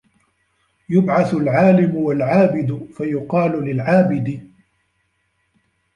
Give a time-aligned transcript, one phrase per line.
[0.89, 4.51] يُبْعَثُ الْعَالِمُ وَالْعَابِدُ فَيُقَالُ لِلْعَابِدِ